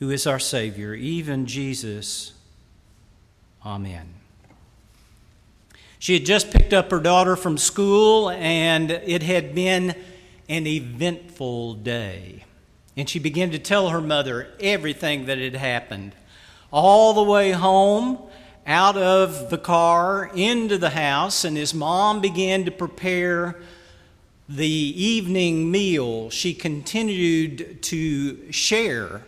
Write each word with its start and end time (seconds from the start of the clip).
who 0.00 0.10
is 0.10 0.26
our 0.26 0.38
Savior, 0.38 0.94
even 0.94 1.46
Jesus. 1.46 2.32
Amen. 3.64 4.14
She 5.98 6.14
had 6.14 6.24
just 6.24 6.50
picked 6.50 6.72
up 6.72 6.90
her 6.90 7.00
daughter 7.00 7.36
from 7.36 7.58
school, 7.58 8.30
and 8.30 8.90
it 8.90 9.22
had 9.22 9.54
been 9.54 9.94
an 10.48 10.66
eventful 10.66 11.74
day. 11.74 12.44
And 12.96 13.08
she 13.08 13.18
began 13.18 13.50
to 13.50 13.58
tell 13.58 13.90
her 13.90 14.00
mother 14.00 14.48
everything 14.58 15.26
that 15.26 15.36
had 15.36 15.54
happened. 15.54 16.14
All 16.72 17.12
the 17.12 17.22
way 17.22 17.52
home, 17.52 18.18
out 18.66 18.96
of 18.96 19.50
the 19.50 19.58
car, 19.58 20.30
into 20.34 20.78
the 20.78 20.90
house, 20.90 21.44
and 21.44 21.58
his 21.58 21.74
mom 21.74 22.22
began 22.22 22.64
to 22.64 22.70
prepare 22.70 23.60
the 24.48 24.66
evening 24.66 25.70
meal. 25.70 26.30
She 26.30 26.54
continued 26.54 27.82
to 27.82 28.50
share 28.50 29.24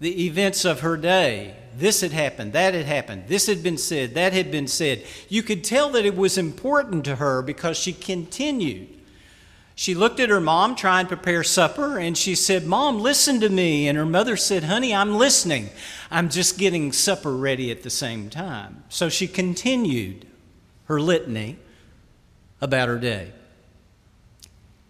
the 0.00 0.26
events 0.26 0.64
of 0.64 0.80
her 0.80 0.96
day. 0.96 1.56
This 1.76 2.00
had 2.00 2.12
happened, 2.12 2.54
that 2.54 2.72
had 2.72 2.86
happened, 2.86 3.24
this 3.28 3.46
had 3.46 3.62
been 3.62 3.76
said, 3.76 4.14
that 4.14 4.32
had 4.32 4.50
been 4.50 4.66
said. 4.66 5.04
You 5.28 5.42
could 5.42 5.62
tell 5.62 5.90
that 5.90 6.06
it 6.06 6.16
was 6.16 6.38
important 6.38 7.04
to 7.04 7.16
her 7.16 7.42
because 7.42 7.76
she 7.76 7.92
continued. 7.92 8.88
She 9.78 9.94
looked 9.94 10.20
at 10.20 10.30
her 10.30 10.40
mom 10.40 10.74
trying 10.74 11.06
to 11.06 11.16
prepare 11.16 11.44
supper 11.44 11.98
and 11.98 12.16
she 12.16 12.34
said, 12.34 12.66
Mom, 12.66 12.98
listen 12.98 13.40
to 13.40 13.50
me. 13.50 13.86
And 13.86 13.98
her 13.98 14.06
mother 14.06 14.34
said, 14.34 14.64
Honey, 14.64 14.94
I'm 14.94 15.16
listening. 15.16 15.68
I'm 16.10 16.30
just 16.30 16.56
getting 16.56 16.92
supper 16.92 17.36
ready 17.36 17.70
at 17.70 17.82
the 17.82 17.90
same 17.90 18.30
time. 18.30 18.84
So 18.88 19.10
she 19.10 19.28
continued 19.28 20.26
her 20.86 20.98
litany 20.98 21.58
about 22.62 22.88
her 22.88 22.98
day. 22.98 23.32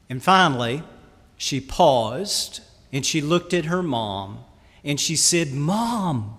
And 0.08 0.22
finally, 0.22 0.84
she 1.36 1.60
paused 1.60 2.60
and 2.92 3.04
she 3.04 3.20
looked 3.20 3.52
at 3.52 3.64
her 3.64 3.82
mom 3.82 4.44
and 4.86 5.00
she 5.00 5.16
said, 5.16 5.52
Mom, 5.52 6.38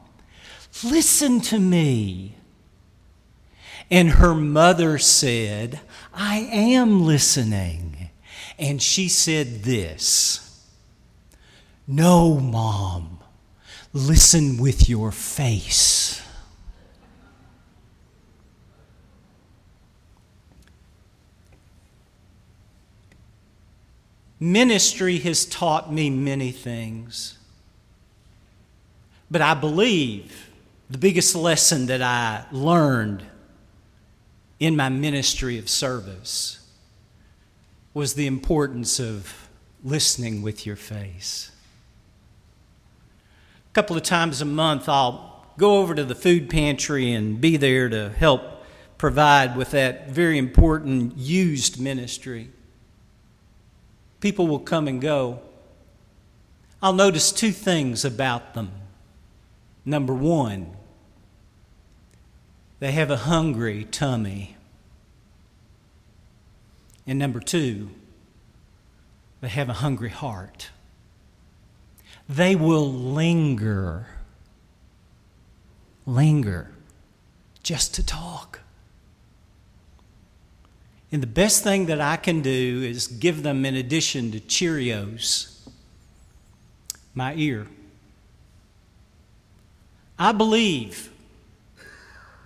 listen 0.82 1.42
to 1.42 1.60
me. 1.60 2.36
And 3.92 4.10
her 4.12 4.34
mother 4.34 4.98
said, 4.98 5.82
I 6.14 6.38
am 6.38 7.06
listening. 7.06 8.10
And 8.58 8.82
she 8.82 9.10
said 9.10 9.64
this 9.64 10.66
No, 11.86 12.40
Mom, 12.40 13.20
listen 13.92 14.58
with 14.58 14.88
your 14.88 15.12
face. 15.12 16.22
Ministry 24.40 25.18
has 25.20 25.46
taught 25.46 25.92
me 25.92 26.10
many 26.10 26.52
things. 26.52 27.37
But 29.30 29.42
I 29.42 29.54
believe 29.54 30.50
the 30.90 30.98
biggest 30.98 31.36
lesson 31.36 31.88
that 31.88 32.02
I 32.02 32.46
learned 32.52 33.24
in 34.60 34.76
my 34.76 34.90
ministry 34.90 35.58
of 35.58 35.70
service 35.70 36.60
was 37.94 38.14
the 38.14 38.28
importance 38.28 39.00
of 39.00 39.50
listening 39.84 40.42
with 40.42 40.66
your 40.66 40.76
face. 40.76 41.52
A 43.72 43.74
couple 43.74 43.98
of 43.98 44.04
times 44.04 44.42
a 44.42 44.46
month, 44.46 44.88
I'll 44.88 45.46
go 45.58 45.78
over 45.78 45.94
to 45.94 46.04
the 46.04 46.16
food 46.16 46.50
pantry 46.50 47.12
and 47.12 47.42
be 47.42 47.58
there 47.58 47.90
to 47.90 48.10
help 48.10 48.64
provide 48.98 49.56
with 49.56 49.72
that 49.72 50.10
very 50.10 50.38
important 50.38 51.18
used 51.18 51.80
ministry. 51.80 52.50
People 54.20 54.48
will 54.48 54.60
come 54.60 54.88
and 54.88 55.02
go. 55.02 55.40
I'll 56.82 56.94
notice 56.94 57.32
two 57.32 57.52
things 57.52 58.06
about 58.06 58.54
them. 58.54 58.72
Number 59.88 60.14
one, 60.14 60.76
they 62.80 62.92
have 62.92 63.10
a 63.10 63.16
hungry 63.16 63.86
tummy. 63.86 64.58
And 67.08 67.18
number 67.18 67.40
two, 67.40 67.92
they 69.40 69.48
have 69.48 69.70
a 69.70 69.76
hungry 69.76 70.10
heart. 70.10 70.72
They 72.28 72.54
will 72.54 72.92
linger, 72.92 74.08
linger 76.06 76.72
just 77.64 77.94
to 77.94 78.06
talk. 78.06 78.60
And 81.14 81.24
the 81.24 81.28
best 81.28 81.64
thing 81.64 81.86
that 81.86 82.02
I 82.02 82.18
can 82.18 82.42
do 82.42 82.84
is 82.84 83.08
give 83.08 83.42
them, 83.42 83.66
in 83.66 83.76
addition 83.76 84.34
to 84.34 84.42
Cheerios, 84.42 85.66
my 87.16 87.34
ear. 87.36 87.68
I 90.20 90.32
believe 90.32 91.12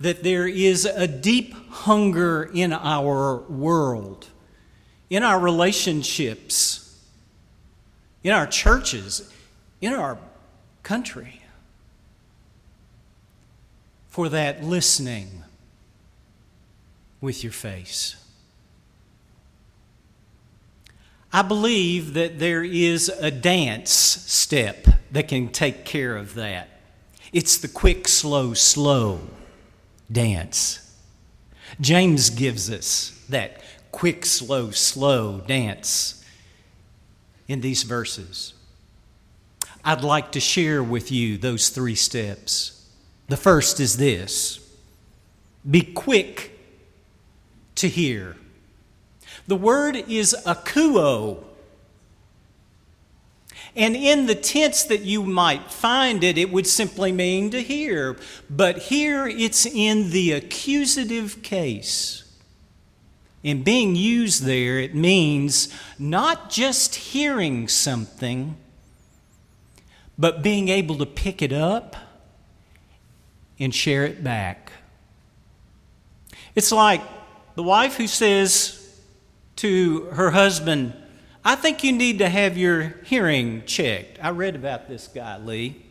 that 0.00 0.22
there 0.22 0.46
is 0.46 0.84
a 0.84 1.06
deep 1.06 1.54
hunger 1.70 2.50
in 2.52 2.72
our 2.72 3.36
world, 3.36 4.28
in 5.08 5.22
our 5.22 5.38
relationships, 5.38 7.00
in 8.22 8.32
our 8.32 8.46
churches, 8.46 9.32
in 9.80 9.92
our 9.92 10.18
country, 10.82 11.40
for 14.08 14.28
that 14.28 14.62
listening 14.62 15.44
with 17.20 17.42
your 17.42 17.52
face. 17.52 18.16
I 21.32 21.40
believe 21.40 22.12
that 22.14 22.38
there 22.38 22.62
is 22.62 23.08
a 23.08 23.30
dance 23.30 23.90
step 23.90 24.86
that 25.12 25.28
can 25.28 25.48
take 25.48 25.86
care 25.86 26.16
of 26.16 26.34
that. 26.34 26.68
It's 27.32 27.56
the 27.56 27.68
quick, 27.68 28.08
slow, 28.08 28.52
slow 28.52 29.20
dance. 30.10 30.78
James 31.80 32.28
gives 32.28 32.70
us 32.70 33.18
that 33.28 33.62
quick, 33.90 34.26
slow, 34.26 34.70
slow 34.70 35.40
dance 35.40 36.24
in 37.48 37.62
these 37.62 37.84
verses. 37.84 38.52
I'd 39.84 40.04
like 40.04 40.32
to 40.32 40.40
share 40.40 40.82
with 40.82 41.10
you 41.10 41.38
those 41.38 41.70
three 41.70 41.94
steps. 41.94 42.86
The 43.28 43.36
first 43.36 43.80
is 43.80 43.96
this 43.96 44.58
be 45.68 45.80
quick 45.80 46.58
to 47.76 47.88
hear. 47.88 48.36
The 49.46 49.56
word 49.56 49.96
is 49.96 50.36
akuo 50.46 51.44
and 53.74 53.96
in 53.96 54.26
the 54.26 54.34
tense 54.34 54.84
that 54.84 55.00
you 55.02 55.22
might 55.22 55.70
find 55.70 56.22
it, 56.22 56.36
it 56.36 56.52
would 56.52 56.66
simply 56.66 57.10
mean 57.10 57.50
to 57.50 57.62
hear. 57.62 58.16
But 58.50 58.78
here 58.78 59.26
it's 59.26 59.64
in 59.64 60.10
the 60.10 60.32
accusative 60.32 61.42
case. 61.42 62.24
In 63.42 63.62
being 63.62 63.96
used 63.96 64.44
there, 64.44 64.78
it 64.78 64.94
means 64.94 65.68
not 65.98 66.50
just 66.50 66.94
hearing 66.94 67.66
something, 67.66 68.56
but 70.18 70.42
being 70.42 70.68
able 70.68 70.96
to 70.98 71.06
pick 71.06 71.40
it 71.42 71.52
up 71.52 71.96
and 73.58 73.74
share 73.74 74.04
it 74.04 74.22
back. 74.22 74.70
It's 76.54 76.70
like 76.70 77.00
the 77.54 77.62
wife 77.62 77.96
who 77.96 78.06
says 78.06 78.78
to 79.56 80.04
her 80.12 80.30
husband, 80.30 80.94
I 81.44 81.56
think 81.56 81.82
you 81.82 81.92
need 81.92 82.18
to 82.18 82.28
have 82.28 82.56
your 82.56 82.94
hearing 83.04 83.64
checked. 83.66 84.18
I 84.22 84.30
read 84.30 84.54
about 84.54 84.88
this 84.88 85.08
guy, 85.08 85.38
Lee. 85.38 85.86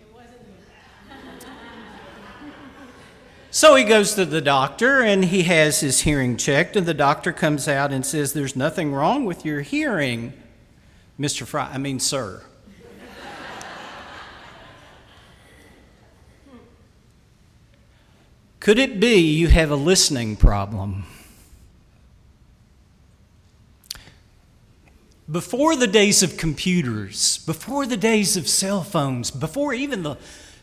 So 3.53 3.75
he 3.75 3.83
goes 3.83 4.15
to 4.15 4.23
the 4.23 4.39
doctor 4.39 5.01
and 5.01 5.25
he 5.25 5.43
has 5.43 5.81
his 5.81 5.99
hearing 5.99 6.37
checked, 6.37 6.77
and 6.77 6.87
the 6.87 6.93
doctor 6.93 7.33
comes 7.33 7.67
out 7.67 7.91
and 7.91 8.05
says, 8.05 8.31
There's 8.31 8.55
nothing 8.55 8.93
wrong 8.93 9.25
with 9.25 9.43
your 9.43 9.59
hearing, 9.59 10.31
Mr. 11.19 11.45
Fry. 11.45 11.69
I 11.69 11.77
mean, 11.77 11.99
sir. 11.99 12.43
Could 18.61 18.79
it 18.79 19.01
be 19.01 19.15
you 19.15 19.49
have 19.49 19.69
a 19.69 19.75
listening 19.75 20.37
problem? 20.37 21.03
Before 25.31 25.75
the 25.77 25.87
days 25.87 26.23
of 26.23 26.35
computers, 26.35 27.37
before 27.45 27.85
the 27.85 27.95
days 27.95 28.35
of 28.35 28.49
cell 28.49 28.83
phones, 28.83 29.31
before 29.31 29.73
even 29.73 30.03
the 30.03 30.17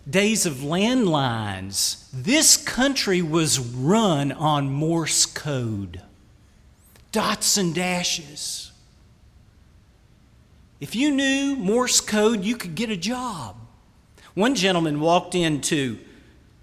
days 0.09 0.45
of 0.45 0.57
landlines, 0.57 2.05
this 2.13 2.57
country 2.57 3.23
was 3.23 3.59
run 3.59 4.31
on 4.33 4.69
Morse 4.69 5.25
code 5.25 6.03
dots 7.13 7.57
and 7.57 7.75
dashes. 7.75 8.71
If 10.81 10.95
you 10.95 11.11
knew 11.11 11.57
Morse 11.57 12.01
code, 12.01 12.45
you 12.45 12.57
could 12.57 12.75
get 12.75 12.91
a 12.91 12.97
job. 12.97 13.57
One 14.35 14.55
gentleman 14.55 15.01
walked 15.01 15.35
into 15.35 15.99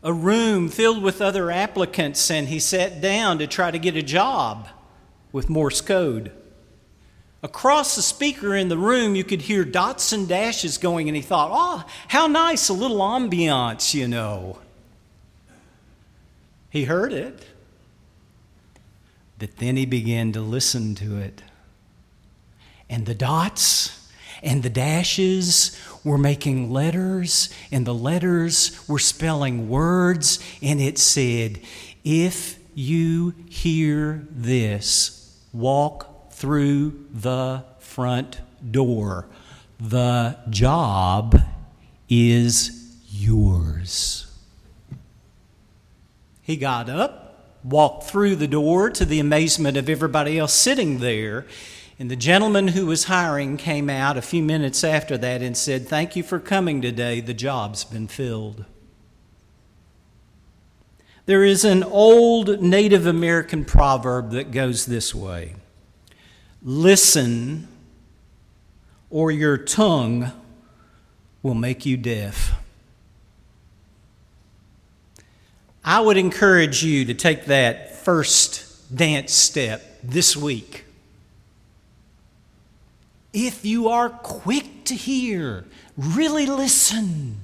a 0.03 0.13
room 0.13 0.69
filled 0.69 1.01
with 1.01 1.21
other 1.21 1.51
applicants 1.51 2.29
and 2.29 2.47
he 2.47 2.59
sat 2.59 3.01
down 3.01 3.39
to 3.39 3.47
try 3.47 3.71
to 3.71 3.79
get 3.79 3.97
a 3.97 4.03
job 4.03 4.67
with 5.31 5.49
Morse 5.49 5.81
code. 5.81 6.31
Across 7.45 7.95
the 7.95 8.01
speaker 8.01 8.55
in 8.55 8.69
the 8.69 8.77
room, 8.77 9.13
you 9.13 9.23
could 9.23 9.43
hear 9.43 9.63
dots 9.63 10.11
and 10.11 10.27
dashes 10.27 10.79
going, 10.79 11.07
and 11.07 11.15
he 11.15 11.21
thought, 11.21 11.51
oh, 11.53 11.87
how 12.07 12.25
nice, 12.25 12.69
a 12.69 12.73
little 12.73 12.97
ambiance, 12.97 13.93
you 13.93 14.07
know. 14.07 14.57
He 16.71 16.85
heard 16.85 17.13
it, 17.13 17.45
but 19.37 19.57
then 19.57 19.77
he 19.77 19.85
began 19.85 20.31
to 20.31 20.41
listen 20.41 20.95
to 20.95 21.19
it. 21.19 21.43
And 22.89 23.05
the 23.05 23.13
dots 23.13 24.09
and 24.41 24.63
the 24.63 24.69
dashes 24.71 25.79
were 26.03 26.17
making 26.17 26.73
letters, 26.73 27.53
and 27.71 27.85
the 27.85 27.93
letters 27.93 28.83
were 28.89 28.97
spelling 28.97 29.69
words, 29.69 30.39
and 30.63 30.81
it 30.81 30.97
said, 30.97 31.59
If 32.03 32.57
you 32.73 33.35
hear 33.47 34.27
this, 34.31 35.39
walk 35.53 36.14
through 36.35 37.05
the 37.13 37.63
front 37.79 38.41
door. 38.69 39.25
The 39.79 40.37
job 40.49 41.41
is 42.09 42.97
yours. 43.09 44.27
He 46.41 46.57
got 46.57 46.89
up, 46.89 47.61
walked 47.63 48.03
through 48.03 48.35
the 48.35 48.49
door 48.49 48.89
to 48.89 49.05
the 49.05 49.21
amazement 49.21 49.77
of 49.77 49.89
everybody 49.89 50.37
else 50.37 50.53
sitting 50.53 50.99
there. 50.99 51.45
And 51.97 52.11
the 52.11 52.17
gentleman 52.17 52.69
who 52.69 52.85
was 52.85 53.05
hiring 53.05 53.55
came 53.55 53.89
out 53.89 54.17
a 54.17 54.21
few 54.21 54.43
minutes 54.43 54.83
after 54.83 55.17
that 55.17 55.41
and 55.41 55.55
said, 55.55 55.87
Thank 55.87 56.17
you 56.17 56.23
for 56.23 56.39
coming 56.39 56.81
today. 56.81 57.21
The 57.21 57.33
job's 57.33 57.85
been 57.85 58.09
filled. 58.09 58.65
There 61.27 61.45
is 61.45 61.63
an 61.63 61.81
old 61.81 62.61
Native 62.61 63.07
American 63.07 63.63
proverb 63.63 64.31
that 64.31 64.51
goes 64.51 64.85
this 64.85 65.15
way 65.15 65.55
Listen, 66.67 67.67
or 69.11 69.29
your 69.29 69.55
tongue 69.55 70.31
will 71.43 71.53
make 71.53 71.85
you 71.85 71.95
deaf. 71.95 72.53
I 75.83 75.99
would 75.99 76.17
encourage 76.17 76.83
you 76.83 77.05
to 77.05 77.13
take 77.13 77.45
that 77.45 77.95
first 77.97 78.95
dance 78.95 79.31
step 79.31 79.99
this 80.01 80.35
week. 80.35 80.85
If 83.31 83.63
you 83.63 83.89
are 83.89 84.09
quick 84.09 84.85
to 84.85 84.95
hear, 84.95 85.65
really 85.95 86.47
listen, 86.47 87.41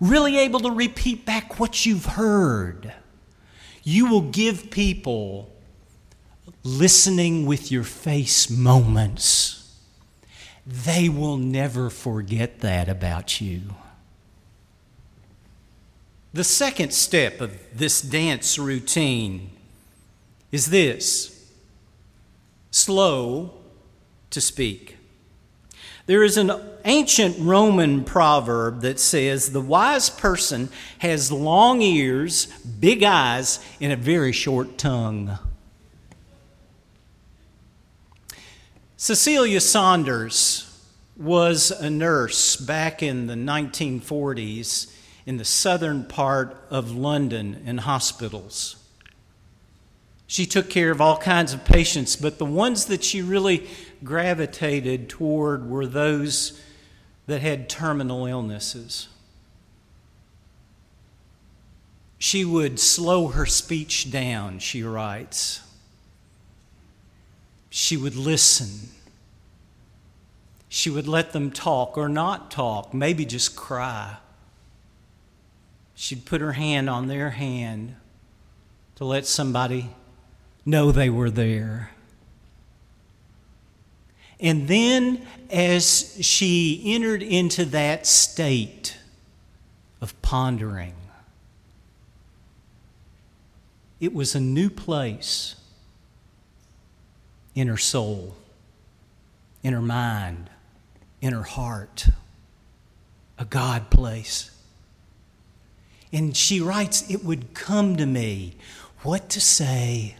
really 0.00 0.38
able 0.38 0.60
to 0.60 0.70
repeat 0.70 1.26
back 1.26 1.58
what 1.58 1.84
you've 1.84 2.06
heard, 2.06 2.92
you 3.82 4.06
will 4.06 4.30
give 4.30 4.70
people 4.70 5.50
listening 6.64 7.44
with 7.44 7.70
your 7.70 7.84
face 7.84 8.48
moments, 8.50 9.78
they 10.66 11.10
will 11.10 11.36
never 11.36 11.90
forget 11.90 12.60
that 12.60 12.88
about 12.88 13.40
you. 13.40 13.60
The 16.32 16.42
second 16.42 16.92
step 16.92 17.40
of 17.40 17.56
this 17.72 18.00
dance 18.00 18.58
routine 18.58 19.50
is 20.50 20.66
this 20.66 21.48
slow 22.70 23.54
to 24.30 24.40
speak. 24.40 24.96
There 26.06 26.24
is 26.24 26.36
an 26.36 26.50
ancient 26.84 27.38
Roman 27.38 28.04
proverb 28.04 28.80
that 28.80 28.98
says, 28.98 29.52
The 29.52 29.60
wise 29.60 30.10
person 30.10 30.70
has 30.98 31.30
long 31.30 31.80
ears, 31.82 32.46
big 32.62 33.02
eyes, 33.02 33.64
and 33.80 33.92
a 33.92 33.96
very 33.96 34.32
short 34.32 34.76
tongue. 34.76 35.38
Cecilia 39.04 39.60
Saunders 39.60 40.82
was 41.14 41.70
a 41.70 41.90
nurse 41.90 42.56
back 42.56 43.02
in 43.02 43.26
the 43.26 43.34
1940s 43.34 44.90
in 45.26 45.36
the 45.36 45.44
southern 45.44 46.04
part 46.04 46.56
of 46.70 46.90
London 46.90 47.62
in 47.66 47.76
hospitals. 47.76 48.76
She 50.26 50.46
took 50.46 50.70
care 50.70 50.90
of 50.90 51.02
all 51.02 51.18
kinds 51.18 51.52
of 51.52 51.66
patients, 51.66 52.16
but 52.16 52.38
the 52.38 52.46
ones 52.46 52.86
that 52.86 53.04
she 53.04 53.20
really 53.20 53.68
gravitated 54.02 55.10
toward 55.10 55.68
were 55.68 55.86
those 55.86 56.58
that 57.26 57.42
had 57.42 57.68
terminal 57.68 58.24
illnesses. 58.24 59.08
She 62.16 62.42
would 62.42 62.80
slow 62.80 63.28
her 63.28 63.44
speech 63.44 64.10
down, 64.10 64.60
she 64.60 64.82
writes. 64.82 65.60
She 67.76 67.96
would 67.96 68.14
listen 68.14 68.90
she 70.74 70.90
would 70.90 71.06
let 71.06 71.32
them 71.32 71.52
talk 71.52 71.96
or 71.96 72.08
not 72.08 72.50
talk, 72.50 72.92
maybe 72.92 73.24
just 73.24 73.54
cry. 73.54 74.16
She'd 75.94 76.24
put 76.24 76.40
her 76.40 76.54
hand 76.54 76.90
on 76.90 77.06
their 77.06 77.30
hand 77.30 77.94
to 78.96 79.04
let 79.04 79.24
somebody 79.24 79.90
know 80.66 80.90
they 80.90 81.08
were 81.08 81.30
there. 81.30 81.92
And 84.40 84.66
then, 84.66 85.24
as 85.48 86.18
she 86.20 86.82
entered 86.86 87.22
into 87.22 87.64
that 87.66 88.04
state 88.04 88.96
of 90.00 90.20
pondering, 90.22 90.94
it 94.00 94.12
was 94.12 94.34
a 94.34 94.40
new 94.40 94.68
place 94.68 95.54
in 97.54 97.68
her 97.68 97.76
soul, 97.76 98.34
in 99.62 99.72
her 99.72 99.82
mind 99.82 100.50
in 101.24 101.32
her 101.32 101.42
heart, 101.42 102.10
a 103.38 103.46
God 103.46 103.88
place. 103.88 104.50
And 106.12 106.36
she 106.36 106.60
writes, 106.60 107.10
It 107.10 107.24
would 107.24 107.54
come 107.54 107.96
to 107.96 108.04
me 108.04 108.56
what 109.00 109.30
to 109.30 109.40
say 109.40 110.16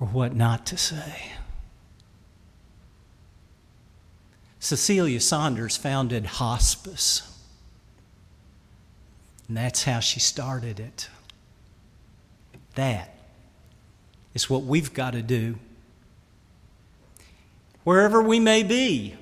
or 0.00 0.08
what 0.08 0.34
not 0.34 0.66
to 0.66 0.76
say. 0.76 1.30
Cecilia 4.58 5.20
Saunders 5.20 5.76
founded 5.76 6.26
hospice. 6.26 7.22
And 9.46 9.56
that's 9.56 9.84
how 9.84 10.00
she 10.00 10.18
started 10.18 10.80
it. 10.80 11.08
That 12.74 13.14
is 14.34 14.50
what 14.50 14.64
we've 14.64 14.92
got 14.92 15.12
to 15.12 15.22
do. 15.22 15.60
Wherever 17.88 18.20
we 18.20 18.38
may 18.38 18.64
be, 18.64 19.14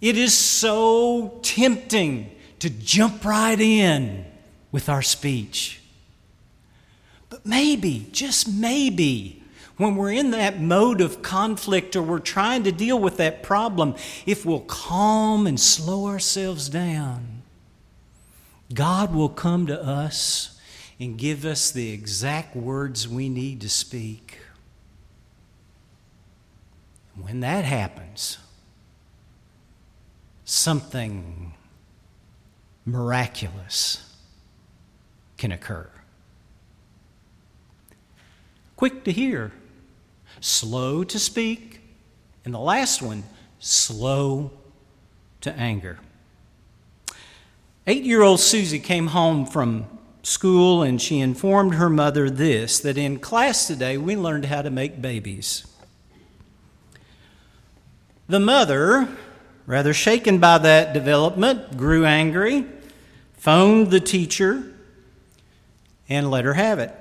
it 0.00 0.16
is 0.16 0.32
so 0.32 1.40
tempting 1.42 2.30
to 2.60 2.70
jump 2.70 3.24
right 3.24 3.58
in 3.58 4.24
with 4.70 4.88
our 4.88 5.02
speech. 5.02 5.80
But 7.28 7.44
maybe, 7.44 8.06
just 8.12 8.48
maybe, 8.48 9.42
when 9.78 9.96
we're 9.96 10.12
in 10.12 10.30
that 10.30 10.60
mode 10.60 11.00
of 11.00 11.20
conflict 11.20 11.96
or 11.96 12.02
we're 12.02 12.20
trying 12.20 12.62
to 12.62 12.70
deal 12.70 13.00
with 13.00 13.16
that 13.16 13.42
problem, 13.42 13.96
if 14.24 14.46
we'll 14.46 14.60
calm 14.60 15.48
and 15.48 15.58
slow 15.58 16.06
ourselves 16.06 16.68
down, 16.68 17.42
God 18.72 19.12
will 19.12 19.28
come 19.28 19.66
to 19.66 19.84
us 19.84 20.56
and 21.00 21.18
give 21.18 21.44
us 21.44 21.72
the 21.72 21.90
exact 21.90 22.54
words 22.54 23.08
we 23.08 23.28
need 23.28 23.60
to 23.62 23.68
speak. 23.68 24.38
When 27.20 27.40
that 27.40 27.64
happens, 27.64 28.38
something 30.44 31.54
miraculous 32.84 34.14
can 35.36 35.52
occur. 35.52 35.88
Quick 38.76 39.04
to 39.04 39.12
hear, 39.12 39.52
slow 40.40 41.04
to 41.04 41.18
speak, 41.18 41.80
and 42.44 42.54
the 42.54 42.58
last 42.58 43.02
one, 43.02 43.24
slow 43.58 44.52
to 45.40 45.52
anger. 45.52 45.98
Eight 47.86 48.04
year 48.04 48.22
old 48.22 48.40
Susie 48.40 48.78
came 48.78 49.08
home 49.08 49.46
from 49.46 49.86
school 50.22 50.82
and 50.82 51.00
she 51.00 51.20
informed 51.20 51.74
her 51.74 51.88
mother 51.88 52.28
this 52.28 52.80
that 52.80 52.98
in 52.98 53.18
class 53.18 53.66
today 53.66 53.96
we 53.96 54.14
learned 54.14 54.44
how 54.44 54.62
to 54.62 54.70
make 54.70 55.00
babies. 55.00 55.67
The 58.28 58.40
mother 58.40 59.08
rather 59.68 59.92
shaken 59.92 60.38
by 60.38 60.56
that 60.56 60.94
development, 60.94 61.76
grew 61.76 62.06
angry, 62.06 62.64
phoned 63.34 63.90
the 63.90 64.00
teacher, 64.00 64.64
and 66.08 66.30
let 66.30 66.46
her 66.46 66.54
have 66.54 66.78
it. 66.78 66.94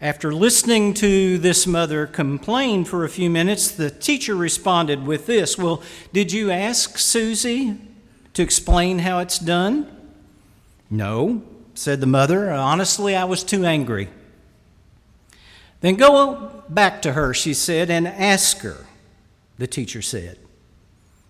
After 0.00 0.32
listening 0.32 0.94
to 0.94 1.36
this 1.36 1.66
mother 1.66 2.06
complain 2.06 2.86
for 2.86 3.04
a 3.04 3.10
few 3.10 3.28
minutes, 3.28 3.70
the 3.70 3.90
teacher 3.90 4.34
responded 4.34 5.06
with 5.06 5.26
this 5.26 5.58
Well, 5.58 5.82
did 6.14 6.32
you 6.32 6.50
ask 6.50 6.96
Susie 6.96 7.76
to 8.32 8.42
explain 8.42 9.00
how 9.00 9.18
it's 9.18 9.38
done? 9.38 9.86
No, 10.88 11.42
said 11.74 12.00
the 12.00 12.06
mother. 12.06 12.50
Honestly, 12.50 13.14
I 13.14 13.24
was 13.24 13.44
too 13.44 13.66
angry. 13.66 14.08
Then 15.82 15.96
go 15.96 16.64
back 16.70 17.02
to 17.02 17.12
her, 17.12 17.34
she 17.34 17.52
said, 17.52 17.90
and 17.90 18.08
ask 18.08 18.60
her 18.60 18.86
the 19.60 19.66
teacher 19.66 20.00
said. 20.00 20.38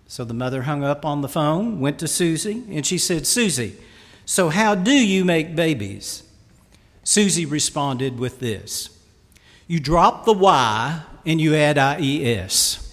So 0.07 0.23
the 0.23 0.33
mother 0.33 0.63
hung 0.63 0.85
up 0.85 1.05
on 1.05 1.21
the 1.21 1.27
phone, 1.27 1.81
went 1.81 1.99
to 1.99 2.07
Susie, 2.07 2.63
and 2.69 2.85
she 2.85 2.97
said, 2.97 3.27
Susie, 3.27 3.75
so 4.25 4.49
how 4.49 4.73
do 4.73 4.91
you 4.93 5.25
make 5.25 5.53
babies? 5.53 6.23
Susie 7.03 7.45
responded 7.45 8.17
with 8.17 8.39
this 8.39 8.97
You 9.67 9.79
drop 9.81 10.23
the 10.23 10.33
Y 10.33 11.01
and 11.25 11.41
you 11.41 11.55
add 11.55 11.77
IES. 11.77 12.87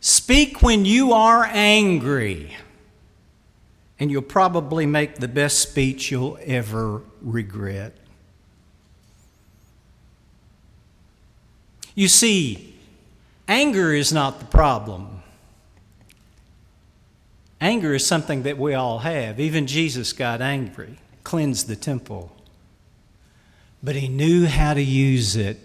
Speak 0.00 0.62
when 0.62 0.84
you 0.84 1.12
are 1.12 1.44
angry, 1.44 2.56
and 3.98 4.10
you'll 4.10 4.22
probably 4.22 4.86
make 4.86 5.16
the 5.16 5.28
best 5.28 5.58
speech 5.58 6.10
you'll 6.10 6.38
ever 6.44 7.02
regret. 7.20 7.96
You 11.94 12.08
see, 12.08 12.74
anger 13.46 13.92
is 13.92 14.12
not 14.12 14.38
the 14.38 14.46
problem. 14.46 15.22
Anger 17.60 17.94
is 17.94 18.04
something 18.04 18.42
that 18.42 18.58
we 18.58 18.74
all 18.74 19.00
have. 19.00 19.38
Even 19.38 19.66
Jesus 19.66 20.12
got 20.12 20.40
angry, 20.40 20.98
cleansed 21.22 21.68
the 21.68 21.76
temple. 21.76 22.34
But 23.82 23.96
he 23.96 24.08
knew 24.08 24.46
how 24.46 24.74
to 24.74 24.82
use 24.82 25.36
it 25.36 25.58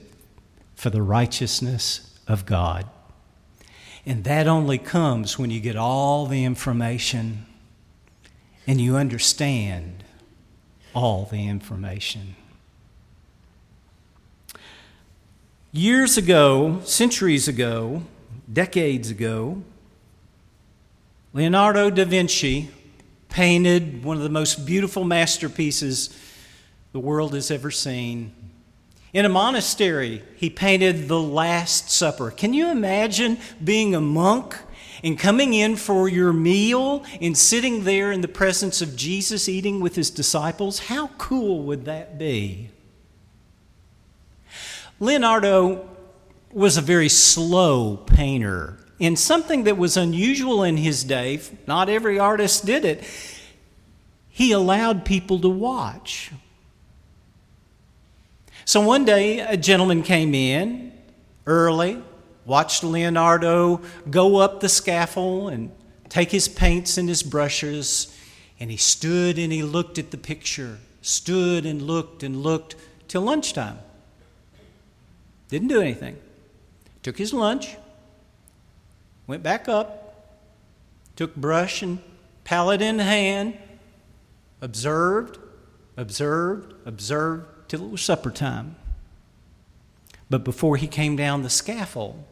for 0.76 0.90
the 0.90 1.02
righteousness 1.02 2.20
of 2.28 2.46
God. 2.46 2.88
And 4.06 4.24
that 4.24 4.48
only 4.48 4.78
comes 4.78 5.38
when 5.38 5.50
you 5.50 5.60
get 5.60 5.76
all 5.76 6.28
the 6.28 6.46
information 6.46 7.46
and 8.66 8.80
you 8.80 8.96
understand 8.96 10.04
all 10.94 11.26
the 11.26 11.48
information. 11.48 12.36
Years 15.72 16.18
ago, 16.18 16.82
centuries 16.84 17.48
ago, 17.48 18.04
decades 18.52 19.10
ago, 19.10 19.62
Leonardo 21.34 21.90
da 21.90 22.06
Vinci 22.06 22.70
painted 23.30 24.04
one 24.04 24.18
of 24.18 24.24
the 24.24 24.30
most 24.30 24.66
beautiful 24.66 25.04
masterpieces 25.04 26.18
the 26.94 27.00
world 27.00 27.34
has 27.34 27.52
ever 27.52 27.70
seen 27.70 28.34
in 29.14 29.26
a 29.26 29.30
monastery, 29.30 30.22
he 30.36 30.50
painted 30.50 31.08
the 31.08 31.20
Last 31.20 31.90
Supper. 31.90 32.30
Can 32.30 32.54
you 32.54 32.70
imagine 32.70 33.40
being 33.64 33.96
a 33.96 34.02
monk 34.02 34.56
and 35.04 35.18
coming 35.18 35.54
in 35.54 35.76
for 35.76 36.10
your 36.10 36.34
meal 36.34 37.06
and 37.22 37.38
sitting 37.38 37.84
there 37.84 38.12
in 38.12 38.22
the 38.22 38.28
presence 38.28 38.82
of 38.82 38.96
Jesus 38.96 39.48
eating 39.48 39.80
with 39.80 39.96
his 39.96 40.10
disciples? 40.10 40.80
How 40.80 41.08
cool 41.18 41.64
would 41.64 41.86
that 41.86 42.20
be? 42.20 42.70
Leonardo 45.00 45.88
was 46.52 46.78
a 46.78 46.82
very 46.82 47.10
slow 47.10 47.98
painter. 47.98 48.80
And 49.00 49.18
something 49.18 49.66
that 49.66 49.78
was 49.78 49.96
unusual 49.96 50.64
in 50.64 50.78
his 50.78 51.04
day, 51.04 51.40
not 51.68 51.88
every 51.88 52.18
artist 52.18 52.66
did 52.66 52.84
it, 52.84 53.04
he 54.30 54.52
allowed 54.52 55.06
people 55.06 55.40
to 55.42 55.50
watch. 55.50 56.32
So 58.66 58.82
one 58.82 59.06
day, 59.06 59.40
a 59.40 59.56
gentleman 59.56 60.04
came 60.04 60.34
in 60.34 60.94
early, 61.46 62.02
watched 62.46 62.84
Leonardo 62.84 63.82
go 64.10 64.38
up 64.38 64.60
the 64.60 64.70
scaffold 64.70 65.54
and 65.54 65.72
take 66.10 66.32
his 66.32 66.48
paints 66.48 66.98
and 66.98 67.08
his 67.08 67.24
brushes, 67.24 68.14
and 68.60 68.72
he 68.72 68.78
stood 68.78 69.38
and 69.38 69.54
he 69.54 69.64
looked 69.64 69.98
at 69.98 70.12
the 70.12 70.18
picture, 70.18 70.80
stood 71.02 71.66
and 71.66 71.82
looked 71.84 72.24
and 72.24 72.42
looked 72.42 72.76
till 73.08 73.22
lunchtime. 73.22 73.78
Didn't 75.50 75.70
do 75.70 75.82
anything. 75.82 76.18
Took 77.04 77.18
his 77.18 77.34
lunch, 77.34 77.78
went 79.28 79.44
back 79.44 79.70
up, 79.70 80.08
took 81.16 81.36
brush 81.36 81.82
and 81.82 82.00
palette 82.44 82.82
in 82.82 83.00
hand, 83.00 83.58
observed, 84.62 85.40
observed, 85.96 86.74
observed, 86.86 87.46
till 87.70 87.86
it 87.86 87.92
was 87.92 88.02
supper 88.02 88.32
time. 88.32 88.76
But 90.30 90.44
before 90.44 90.78
he 90.78 90.88
came 90.88 91.16
down 91.16 91.44
the 91.44 91.50
scaffold, 91.50 92.24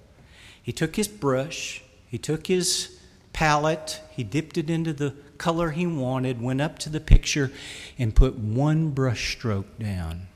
he 0.61 0.73
took 0.73 0.95
his 0.95 1.07
brush, 1.07 1.83
he 2.07 2.17
took 2.17 2.47
his 2.47 2.99
palette, 3.31 4.01
he 4.11 4.23
dipped 4.23 4.57
it 4.57 4.69
into 4.69 4.93
the 4.93 5.13
color 5.37 5.71
he 5.71 5.85
wanted, 5.85 6.41
went 6.41 6.61
up 6.61 6.79
to 6.79 6.89
the 6.89 6.99
picture, 6.99 7.51
and 7.97 8.15
put 8.15 8.35
one 8.35 8.91
brush 8.91 9.35
stroke 9.35 9.77
down. 9.79 10.27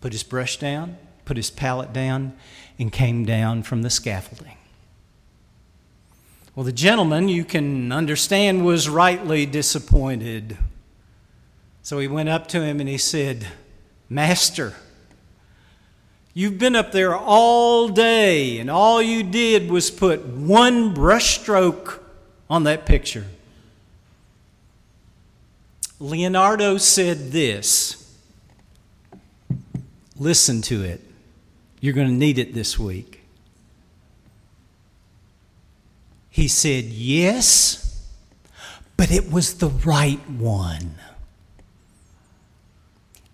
Put 0.00 0.12
his 0.12 0.22
brush 0.22 0.58
down, 0.58 0.96
put 1.24 1.36
his 1.36 1.50
palette 1.50 1.92
down, 1.92 2.34
and 2.78 2.92
came 2.92 3.24
down 3.24 3.62
from 3.62 3.82
the 3.82 3.90
scaffolding. 3.90 4.56
Well, 6.54 6.64
the 6.64 6.72
gentleman, 6.72 7.28
you 7.28 7.44
can 7.44 7.92
understand, 7.92 8.64
was 8.64 8.88
rightly 8.88 9.44
disappointed. 9.44 10.56
So 11.82 11.98
he 11.98 12.08
went 12.08 12.28
up 12.28 12.46
to 12.48 12.62
him 12.62 12.80
and 12.80 12.88
he 12.88 12.98
said, 12.98 13.46
Master, 14.08 14.74
you've 16.32 16.58
been 16.58 16.74
up 16.74 16.92
there 16.92 17.14
all 17.14 17.88
day, 17.88 18.58
and 18.58 18.70
all 18.70 19.02
you 19.02 19.22
did 19.22 19.70
was 19.70 19.90
put 19.90 20.24
one 20.24 20.94
brushstroke 20.94 22.00
on 22.48 22.64
that 22.64 22.86
picture. 22.86 23.26
Leonardo 26.00 26.78
said 26.78 27.32
this. 27.32 28.05
Listen 30.18 30.62
to 30.62 30.82
it. 30.82 31.00
You're 31.80 31.94
going 31.94 32.08
to 32.08 32.12
need 32.12 32.38
it 32.38 32.54
this 32.54 32.78
week. 32.78 33.22
He 36.30 36.48
said, 36.48 36.84
Yes, 36.84 38.06
but 38.96 39.10
it 39.10 39.30
was 39.30 39.54
the 39.54 39.68
right 39.68 40.20
one. 40.30 40.94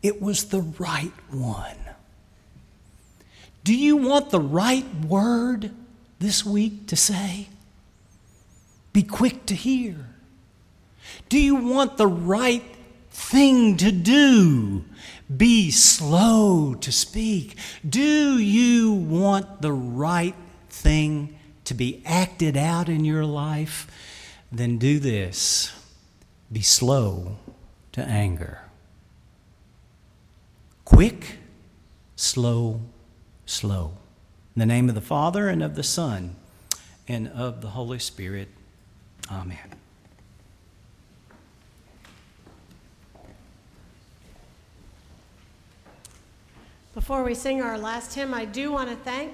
It 0.02 0.20
was 0.20 0.46
the 0.46 0.62
right 0.78 1.12
one. 1.30 1.76
Do 3.64 3.74
you 3.74 3.96
want 3.96 4.30
the 4.30 4.40
right 4.40 4.86
word 5.06 5.70
this 6.18 6.44
week 6.44 6.88
to 6.88 6.96
say? 6.96 7.48
Be 8.92 9.02
quick 9.02 9.46
to 9.46 9.54
hear. 9.54 9.96
Do 11.28 11.38
you 11.38 11.54
want 11.54 11.96
the 11.96 12.08
right 12.08 12.64
thing 13.10 13.76
to 13.78 13.92
do? 13.92 14.84
Be 15.36 15.70
slow 15.70 16.74
to 16.74 16.92
speak. 16.92 17.56
Do 17.88 18.38
you 18.38 18.92
want 18.92 19.62
the 19.62 19.72
right 19.72 20.34
thing 20.68 21.38
to 21.64 21.74
be 21.74 22.02
acted 22.04 22.56
out 22.56 22.88
in 22.88 23.04
your 23.04 23.24
life? 23.24 23.86
Then 24.50 24.78
do 24.78 24.98
this 24.98 25.72
be 26.52 26.60
slow 26.60 27.38
to 27.92 28.02
anger. 28.02 28.60
Quick, 30.84 31.38
slow, 32.14 32.82
slow. 33.46 33.92
In 34.54 34.60
the 34.60 34.66
name 34.66 34.90
of 34.90 34.94
the 34.94 35.00
Father, 35.00 35.48
and 35.48 35.62
of 35.62 35.74
the 35.74 35.82
Son, 35.82 36.36
and 37.08 37.28
of 37.28 37.62
the 37.62 37.68
Holy 37.68 37.98
Spirit. 37.98 38.48
Amen. 39.30 39.81
Before 46.94 47.24
we 47.24 47.34
sing 47.34 47.62
our 47.62 47.78
last 47.78 48.12
hymn, 48.12 48.34
I 48.34 48.44
do 48.44 48.70
want 48.70 48.90
to 48.90 48.96
thank 48.96 49.30